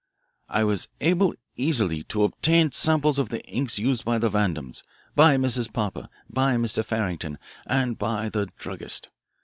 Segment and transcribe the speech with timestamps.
[0.49, 4.81] I was able easily to obtain samples of the inks used by the Vandams,
[5.15, 5.71] by Mrs.
[5.71, 6.83] Popper, by Mr.
[6.83, 9.09] Farrington, and by the druggist.